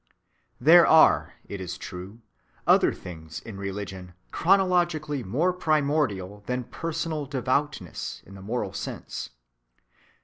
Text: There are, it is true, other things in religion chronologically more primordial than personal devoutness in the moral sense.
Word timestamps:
There 0.59 0.87
are, 0.87 1.35
it 1.47 1.61
is 1.61 1.77
true, 1.77 2.21
other 2.65 2.91
things 2.91 3.39
in 3.39 3.59
religion 3.59 4.15
chronologically 4.31 5.21
more 5.21 5.53
primordial 5.53 6.41
than 6.47 6.63
personal 6.63 7.27
devoutness 7.27 8.23
in 8.25 8.33
the 8.33 8.41
moral 8.41 8.73
sense. 8.73 9.29